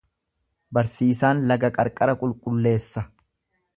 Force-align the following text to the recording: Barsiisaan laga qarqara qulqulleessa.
Barsiisaan 0.77 1.43
laga 1.51 1.71
qarqara 1.75 2.17
qulqulleessa. 2.23 3.05